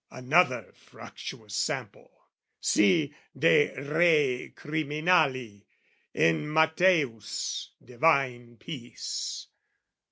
[0.09, 2.09] Another fructuous sample,
[2.59, 5.67] see "De Re "Criminali,"
[6.15, 9.45] in MatthAeus' divine piece.